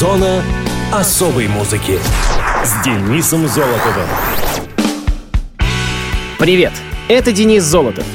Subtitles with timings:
[0.00, 0.42] Зона
[0.90, 1.98] особой музыки
[2.64, 4.08] с Денисом Золотовым.
[6.38, 6.72] Привет,
[7.08, 8.06] это Денис Золотов.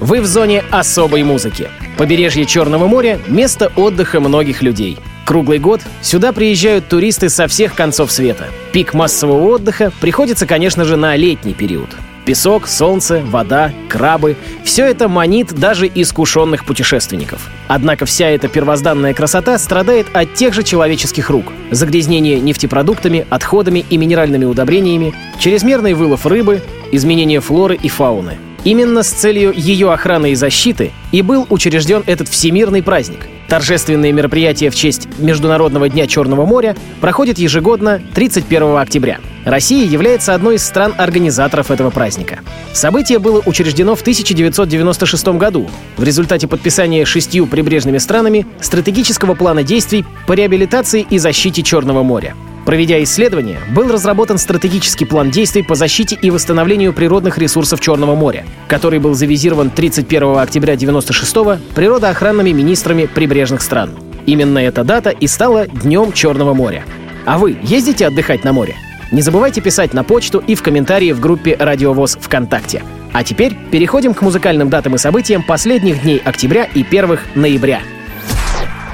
[0.00, 1.68] Вы в зоне особой музыки.
[1.98, 4.96] Побережье Черного моря— место отдыха многих людей.
[5.26, 8.46] Круглый год сюда приезжают туристы со всех концов света.
[8.72, 11.90] Пик массового отдыха приходится, конечно же, на летний период.
[12.26, 14.34] Песок, солнце, вода, крабы—
[14.64, 17.48] все это манит даже искушенных путешественников.
[17.68, 21.52] Однако вся эта первозданная красота страдает от тех же человеческих рук.
[21.70, 28.38] Загрязнение нефтепродуктами, отходами и минеральными удобрениями, чрезмерный вылов рыбы, изменение флоры и фауны.
[28.64, 33.28] Именно с целью ее охраны и защиты и был учрежден этот всемирный праздник.
[33.48, 39.18] Торжественные мероприятия в честь Международного дня Черного моря проходят ежегодно 31 октября.
[39.44, 42.40] Россия является одной из стран-организаторов этого праздника.
[42.72, 50.04] Событие было учреждено в 1996 году в результате подписания шестью прибрежными странами стратегического плана действий
[50.26, 52.34] по реабилитации и защите Черного моря.
[52.66, 58.44] Проведя исследования, был разработан стратегический план действий по защите и восстановлению природных ресурсов Черного моря,
[58.66, 63.90] который был завизирован 31 октября 1996 природоохранными министрами прибрежных стран.
[64.26, 66.84] Именно эта дата и стала Днем Черного моря.
[67.24, 68.74] А вы ездите отдыхать на море?
[69.12, 72.82] Не забывайте писать на почту и в комментарии в группе «Радиовоз ВКонтакте».
[73.12, 77.82] А теперь переходим к музыкальным датам и событиям последних дней октября и первых ноября.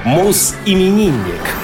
[0.04, 1.61] Мус-именинник.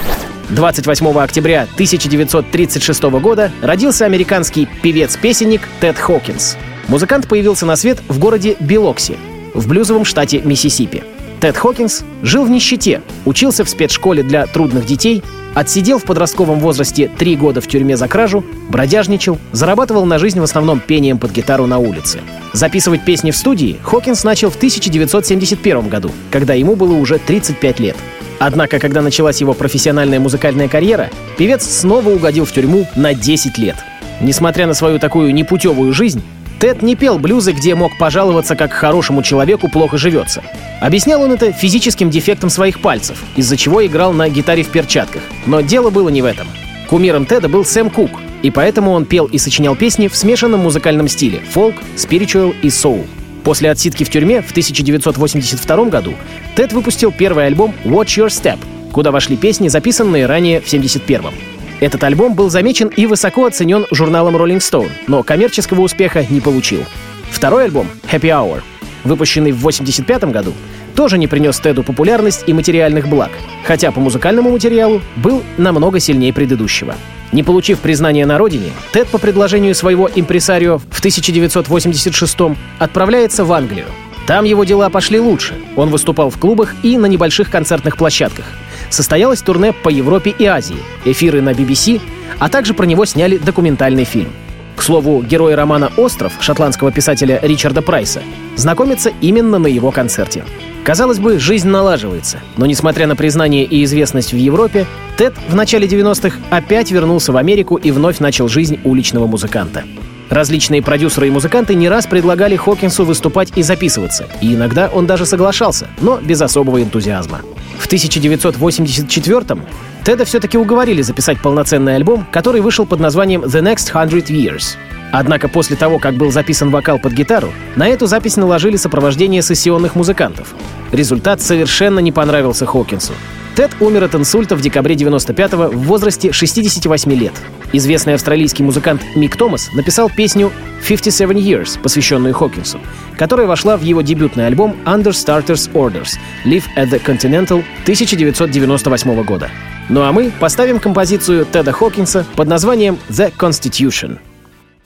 [0.51, 6.57] 28 октября 1936 года родился американский певец-песенник Тед Хокинс.
[6.89, 9.19] Музыкант появился на свет в городе Билокси,
[9.53, 11.05] в блюзовом штате Миссисипи.
[11.41, 15.23] Тед Хокинс жил в нищете, учился в спецшколе для трудных детей,
[15.55, 20.45] отсидел в подростковом возрасте три года в тюрьме за кражу, бродяжничал, зарабатывал на жизнь в
[20.45, 22.21] основном пением под гитару на улице.
[22.55, 27.97] Записывать песни в студии Хокинс начал в 1971 году, когда ему было уже 35 лет.
[28.39, 33.77] Однако, когда началась его профессиональная музыкальная карьера, певец снова угодил в тюрьму на 10 лет.
[34.20, 36.22] Несмотря на свою такую непутевую жизнь,
[36.59, 40.43] Тед не пел блюзы, где мог пожаловаться, как хорошему человеку плохо живется.
[40.81, 45.22] Объяснял он это физическим дефектом своих пальцев, из-за чего играл на гитаре в перчатках.
[45.47, 46.48] Но дело было не в этом.
[46.88, 48.10] Кумиром Теда был Сэм Кук,
[48.43, 53.06] и поэтому он пел и сочинял песни в смешанном музыкальном стиле— фолк, спиричуэл и соул.
[53.48, 56.12] После отсидки в тюрьме в 1982 году
[56.54, 58.59] Тед выпустил первый альбом «Watch Your Step»,
[58.92, 61.32] куда вошли песни, записанные ранее в 1971
[61.81, 66.84] этот альбом был замечен и высоко оценен журналом Rolling Stone, но коммерческого успеха не получил.
[67.31, 68.60] Второй альбом «Happy Hour»,
[69.04, 70.53] выпущенный в 1985 году,
[70.94, 73.31] тоже не принес Теду популярность и материальных благ,
[73.64, 76.94] хотя по музыкальному материалу был намного сильнее предыдущего.
[77.32, 82.36] Не получив признания на родине, Тед по предложению своего импресарио в 1986
[82.78, 83.86] отправляется в Англию.
[84.26, 85.54] Там его дела пошли лучше.
[85.76, 88.47] Он выступал в клубах и на небольших концертных площадках—
[88.91, 92.00] состоялось турне по Европе и Азии, эфиры на BBC,
[92.38, 94.32] а также про него сняли документальный фильм.
[94.78, 98.22] К слову, герой романа «Остров» шотландского писателя Ричарда Прайса
[98.55, 100.44] знакомится именно на его концерте.
[100.84, 105.89] Казалось бы, жизнь налаживается, но несмотря на признание и известность в Европе, Тед в начале
[105.89, 109.83] 90-х опять вернулся в Америку и вновь начал жизнь уличного музыканта.
[110.31, 115.25] Различные продюсеры и музыканты не раз предлагали Хокинсу выступать и записываться, и иногда он даже
[115.25, 117.41] соглашался, но без особого энтузиазма.
[117.78, 119.62] В 1984-м
[120.05, 124.77] Теда все-таки уговорили записать полноценный альбом, который вышел под названием «The Next Hundred Years».
[125.13, 129.95] Однако после того, как был записан вокал под гитару, на эту запись наложили сопровождение сессионных
[129.95, 130.55] музыкантов.
[130.93, 133.13] Результат совершенно не понравился Хокинсу.
[133.59, 137.33] Тед умер от инсульта в декабре 95-го в возрасте 68 лет.
[137.73, 140.53] Известный австралийский музыкант Мик Томас написал песню
[140.89, 142.79] «57 Years», посвященную Хокинсу,
[143.17, 149.51] которая вошла в его дебютный альбом «Under Starters Orders» «Live at the Continental» 1998 года.
[149.89, 154.19] Ну а мы поставим композицию Теда Хокинса под названием «The Constitution».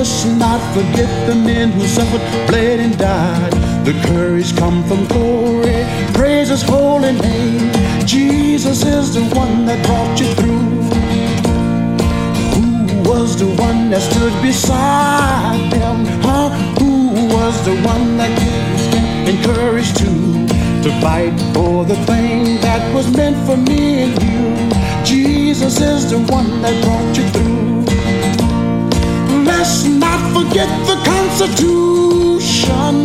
[0.00, 3.52] Let's not forget the men who suffered, bled, and died.
[3.84, 5.84] The courage come from glory.
[6.14, 7.70] Praise His holy name.
[8.06, 10.70] Jesus is the one that brought you through.
[12.54, 16.06] Who was the one that stood beside them?
[16.22, 16.48] Huh?
[16.80, 20.08] Who was the one that gave them encouraged to
[20.82, 25.04] to fight for the thing that was meant for me and you?
[25.04, 27.59] Jesus is the one that brought you through.
[29.60, 32.96] Let's not forget the Constitution.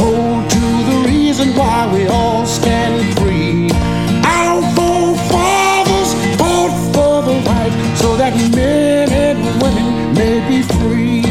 [0.00, 3.68] Hold to the reason why we all stand free.
[4.24, 11.22] Our forefathers fought for the right so that men and women may be free.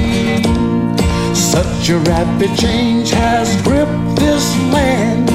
[1.34, 5.32] Such a rapid change has gripped this land.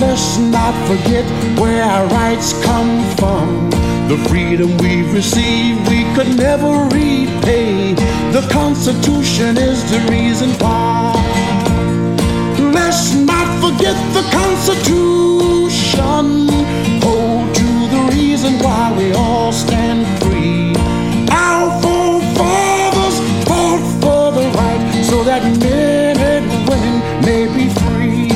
[0.00, 1.26] Let's not forget
[1.58, 3.68] where our rights come from.
[4.06, 7.69] The freedom we've received, we could never repay.
[8.32, 11.12] The Constitution is the reason why.
[12.72, 16.46] Let's not forget the Constitution.
[17.02, 20.72] Hold to the reason why we all stand free.
[21.28, 23.18] Our forefathers
[23.48, 28.28] fought for the right so that men and women may be free.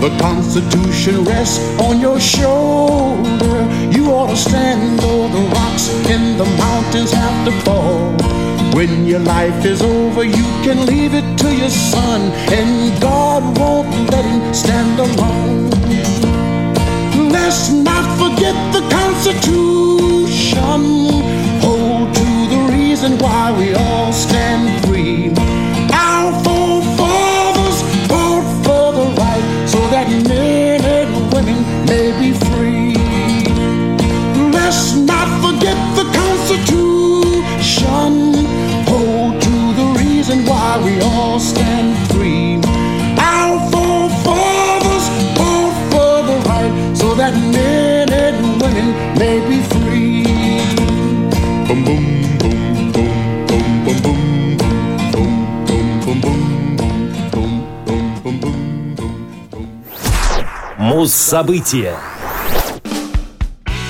[0.00, 3.66] The Constitution rests on your shoulder.
[3.90, 8.21] You ought to stand though the rocks in the mountains have to fall.
[8.74, 14.10] When your life is over, you can leave it to your son, and God won't
[14.10, 15.70] let him stand alone.
[17.30, 20.82] Let's not forget the Constitution.
[21.60, 24.81] Hold to the reason why we all stand
[61.02, 61.96] Муз-события.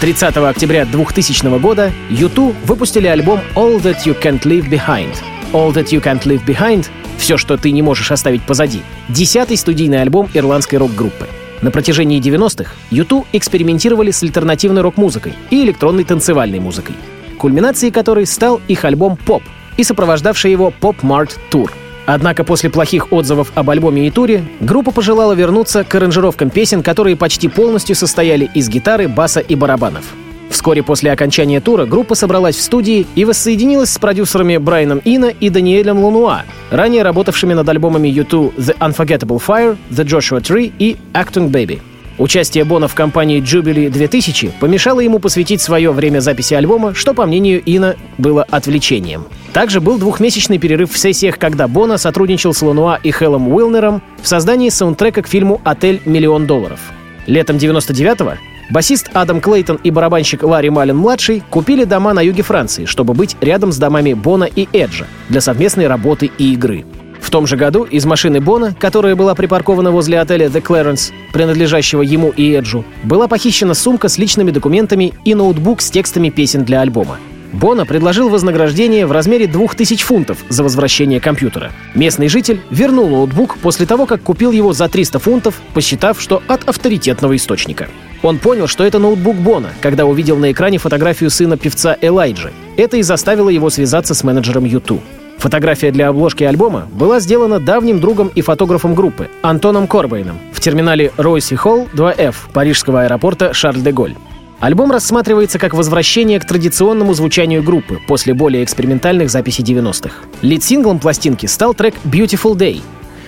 [0.00, 5.14] 30 октября 2000 года U2 выпустили альбом All That You Can't Leave Behind.
[5.52, 6.86] All That You Can't Leave Behind—
[7.18, 8.80] «Все, что ты не можешь оставить позади»—
[9.10, 11.26] десятый студийный альбом ирландской рок-группы.
[11.60, 16.94] На протяжении 90-х U2 экспериментировали с альтернативной рок-музыкой и электронной танцевальной музыкой,
[17.36, 19.42] кульминацией которой стал их альбом «Поп»
[19.76, 21.70] и сопровождавший его «Pop Mart Tour».
[22.06, 27.16] Однако после плохих отзывов об альбоме и туре группа пожелала вернуться к аранжировкам песен, которые
[27.16, 30.04] почти полностью состояли из гитары, баса и барабанов.
[30.50, 35.48] Вскоре после окончания тура группа собралась в студии и воссоединилась с продюсерами Брайаном Ина и
[35.48, 41.50] Даниэлем Лунуа, ранее работавшими над альбомами U2 The Unforgettable Fire, The Joshua Tree и Acting
[41.50, 41.80] Baby.
[42.22, 47.26] Участие Бона в компании Jubilee 2000 помешало ему посвятить свое время записи альбома, что, по
[47.26, 49.24] мнению Ина, было отвлечением.
[49.52, 54.28] Также был двухмесячный перерыв в сессиях, когда Бона сотрудничал с Лунуа и Хеллом Уилнером в
[54.28, 56.00] создании саундтрека к фильму «Отель.
[56.04, 56.78] Миллион долларов».
[57.26, 58.34] Летом 99-го
[58.70, 63.72] басист Адам Клейтон и барабанщик Ларри Малин-младший купили дома на юге Франции, чтобы быть рядом
[63.72, 66.84] с домами Бона и Эджа для совместной работы и игры.
[67.22, 72.02] В том же году из машины Бона, которая была припаркована возле отеля The Clarence, принадлежащего
[72.02, 76.80] ему и Эджу, была похищена сумка с личными документами и ноутбук с текстами песен для
[76.80, 77.18] альбома.
[77.52, 81.70] Бона предложил вознаграждение в размере 2000 фунтов за возвращение компьютера.
[81.94, 86.68] Местный житель вернул ноутбук после того, как купил его за 300 фунтов, посчитав, что от
[86.68, 87.88] авторитетного источника.
[88.22, 92.52] Он понял, что это ноутбук Бона, когда увидел на экране фотографию сына певца Элайджи.
[92.76, 95.02] Это и заставило его связаться с менеджером YouTube.
[95.42, 101.10] Фотография для обложки альбома была сделана давним другом и фотографом группы Антоном Корбейном в терминале
[101.16, 104.14] Ройси Холл 2F парижского аэропорта Шарль-де-Голь.
[104.60, 110.14] Альбом рассматривается как возвращение к традиционному звучанию группы после более экспериментальных записей 90-х.
[110.42, 112.80] Лид-синглом пластинки стал трек «Beautiful Day».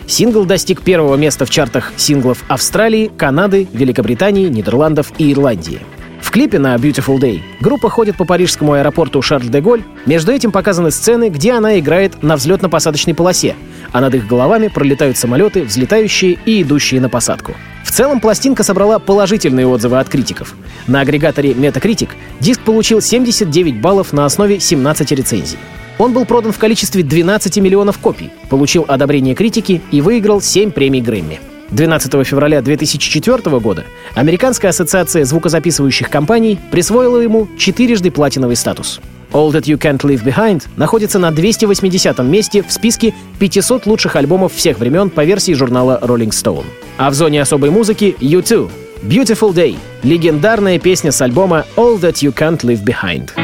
[0.07, 5.81] Сингл достиг первого места в чартах синглов Австралии, Канады, Великобритании, Нидерландов и Ирландии.
[6.25, 9.85] В клипе на Beautiful Day группа ходит по парижскому аэропорту Шарль-де-Голь.
[10.07, 13.54] Между этим показаны сцены, где она играет на взлетно-посадочной полосе,
[13.93, 17.52] а над их головами пролетают самолеты, взлетающие и идущие на посадку.
[17.85, 20.54] В целом пластинка собрала положительные отзывы от критиков.
[20.87, 22.09] На агрегаторе Metacritic
[22.40, 25.59] диск получил 79 баллов на основе 17 рецензий.
[25.99, 31.02] Он был продан в количестве 12 миллионов копий, получил одобрение критики и выиграл 7 премий
[31.02, 31.38] Грэмми.
[31.71, 39.00] 12 февраля 2004 года Американская ассоциация звукозаписывающих компаний присвоила ему четырежды платиновый статус.
[39.33, 44.54] All That You Can't Leave Behind находится на 280 месте в списке 500 лучших альбомов
[44.54, 46.64] всех времен по версии журнала Rolling Stone.
[46.99, 48.71] А в зоне особой музыки U2
[49.02, 53.44] Beautiful Day— легендарная песня с альбома All That You Can't Leave Behind.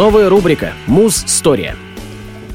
[0.00, 1.76] Новая рубрика «Муз-стория».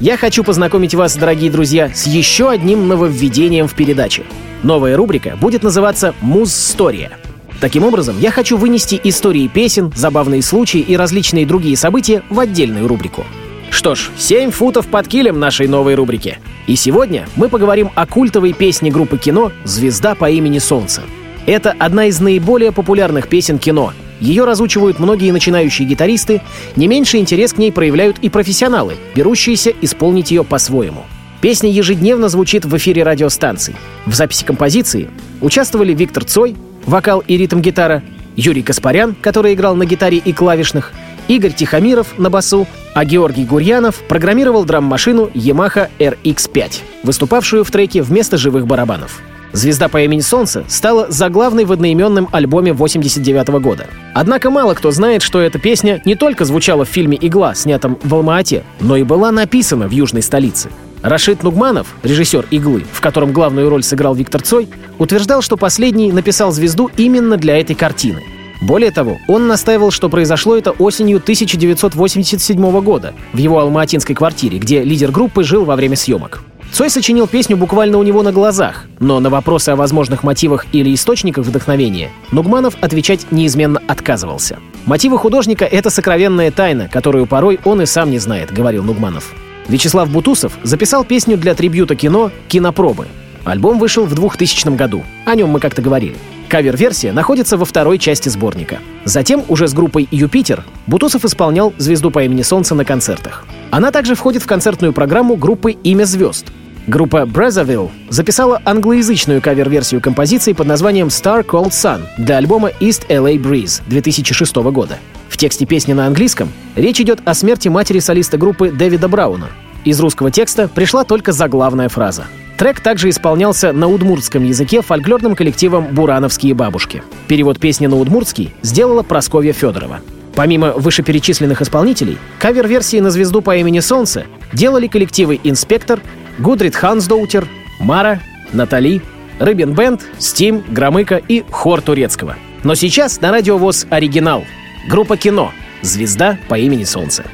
[0.00, 4.24] Я хочу познакомить вас, дорогие друзья, с еще одним нововведением в передаче.
[4.64, 7.12] Новая рубрика будет называться «Муз-стория».
[7.60, 12.88] Таким образом, я хочу вынести истории песен, забавные случаи и различные другие события в отдельную
[12.88, 13.24] рубрику.
[13.70, 16.40] Что ж, 7 футов под килем нашей новой рубрики.
[16.66, 21.02] И сегодня мы поговорим о культовой песне группы кино «Звезда по имени Солнце».
[21.46, 23.92] Это одна из наиболее популярных песен кино.
[24.20, 26.40] Ее разучивают многие начинающие гитаристы,
[26.74, 31.04] не меньший интерес к ней проявляют и профессионалы, берущиеся исполнить ее по-своему.
[31.40, 33.76] Песня ежедневно звучит в эфире радиостанций.
[34.06, 36.56] В записи композиции участвовали Виктор Цой,
[36.86, 38.02] вокал и ритм-гитара,
[38.36, 40.92] Юрий Каспарян, который играл на гитаре и клавишных,
[41.28, 48.36] Игорь Тихомиров на басу, а Георгий Гурьянов программировал драм-машину Yamaha RX5, выступавшую в треке вместо
[48.36, 49.20] живых барабанов.
[49.52, 53.86] Звезда по имени Солнце стала заглавной в одноименном альбоме 89 года.
[54.14, 58.14] Однако мало кто знает, что эта песня не только звучала в фильме «Игла», снятом в
[58.14, 60.70] Алма-Ате, но и была написана в южной столице.
[61.02, 66.52] Рашид Нугманов, режиссер «Иглы», в котором главную роль сыграл Виктор Цой, утверждал, что последний написал
[66.52, 68.22] «Звезду» именно для этой картины.
[68.62, 74.82] Более того, он настаивал, что произошло это осенью 1987 года в его алматинской квартире, где
[74.82, 76.42] лидер группы жил во время съемок.
[76.72, 80.94] Цой сочинил песню буквально у него на глазах, но на вопросы о возможных мотивах или
[80.94, 84.58] источниках вдохновения Нугманов отвечать неизменно отказывался.
[84.84, 89.32] Мотивы художника— это сокровенная тайна, которую порой он и сам не знает, говорил Нугманов.
[89.68, 93.06] Вячеслав Бутусов записал песню для трибюта кино «Кинопробы».
[93.46, 95.04] Альбом вышел в 2000 году.
[95.24, 96.16] О нем мы как-то говорили.
[96.48, 98.78] Кавер-версия находится во второй части сборника.
[99.04, 103.46] Затем, уже с группой «Юпитер», Бутусов исполнял «Звезду по имени Солнце» на концертах.
[103.70, 106.46] Она также входит в концертную программу группы «Имя звезд».
[106.88, 113.36] Группа Brazzaville записала англоязычную кавер-версию композиции под названием «Star Cold Sun» для альбома East LA
[113.40, 114.98] Breeze 2006 года.
[115.28, 119.50] В тексте песни на английском речь идет о смерти матери солиста группы Дэвида Брауна.
[119.86, 122.24] Из русского текста пришла только заглавная фраза.
[122.58, 127.04] Трек также исполнялся на удмуртском языке фольклорным коллективом «Бурановские бабушки».
[127.28, 130.00] Перевод песни на удмуртский сделала Просковья Федорова.
[130.34, 136.00] Помимо вышеперечисленных исполнителей, кавер-версии на звезду по имени Солнце делали коллективы «Инспектор»,
[136.40, 137.46] Гудрид Хансдоутер,
[137.78, 138.20] Мара,
[138.52, 139.00] Натали,
[139.38, 142.34] Рыбин Бенд, Стим, Громыка и Хор Турецкого.
[142.64, 144.42] Но сейчас на радио ВОЗ оригинал.
[144.88, 145.52] Группа кино
[145.82, 147.24] «Звезда по имени Солнце».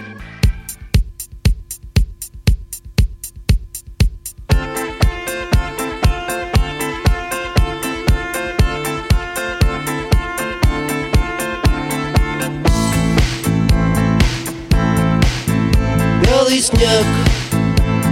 [16.62, 17.06] Снег,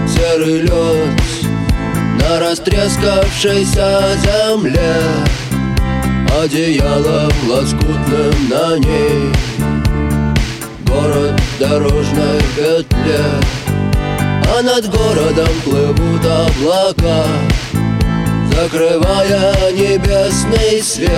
[0.08, 1.22] серый лед
[2.18, 4.94] На растрескавшейся земле.
[6.42, 9.32] Одеялом лоскутным на ней.
[10.86, 13.24] Город в дорожной петле.
[14.52, 17.26] А над городом плывут облака
[18.52, 21.10] Закрывая небесный свет.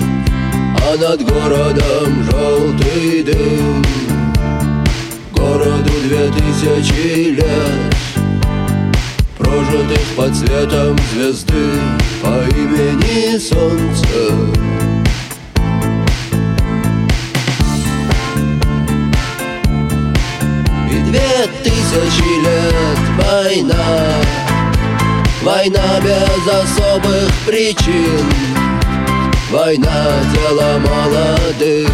[0.00, 3.97] А над городом желтый дым
[5.38, 7.94] Городу две тысячи лет.
[9.38, 11.78] Прожитых под светом звезды
[12.20, 14.34] По имени Солнце.
[20.90, 23.86] И две тысячи лет война.
[25.44, 28.26] Война без особых причин.
[29.50, 31.88] Война дело молодых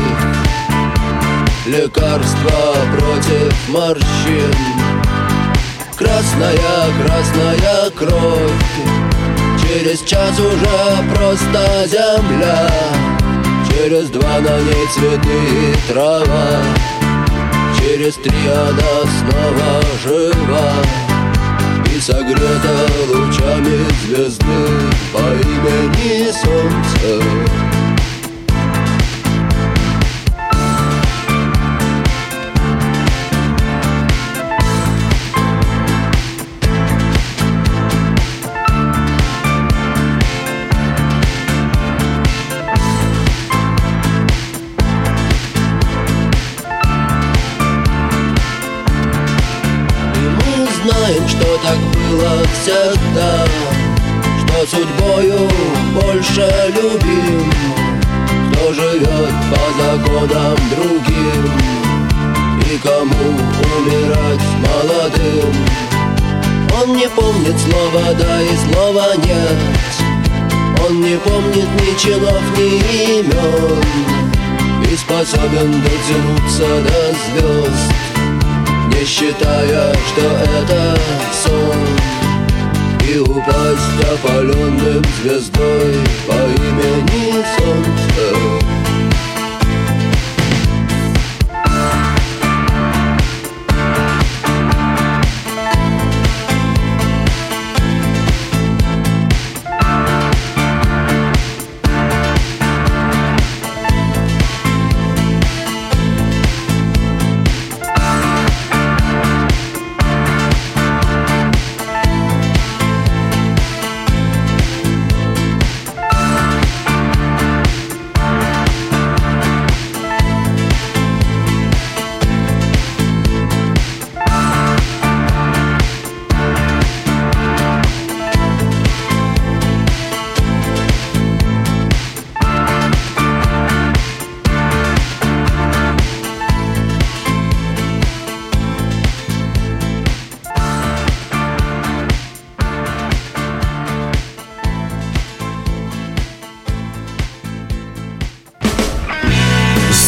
[1.66, 4.52] Лекарство против морщин.
[5.96, 6.58] Красная,
[7.02, 8.52] красная кровь.
[9.62, 12.68] Через час уже просто земля.
[13.66, 16.62] Через два на ней цветы и трава.
[17.78, 20.70] Через три она снова жива.
[21.94, 22.76] И согрета
[23.08, 24.68] лучами звезды
[25.12, 27.73] По имени Солнце
[51.64, 53.46] так было всегда
[54.40, 55.48] Что судьбою
[55.94, 56.46] больше
[56.76, 57.52] любим.
[58.52, 61.44] Кто живет по законам другим?
[62.70, 63.24] И кому
[63.76, 65.54] умирать молодым?
[66.82, 69.58] Он не помнит слова «да» и слова «нет»
[70.86, 73.82] Он не помнит ни чинов, ни имен.
[74.90, 78.03] И способен дотянуться до звезд
[78.92, 80.26] Не считая, что
[80.60, 80.96] это
[81.32, 81.76] сон.
[83.08, 85.94] И упасть опаленным звездой
[86.26, 88.53] По имени Солнце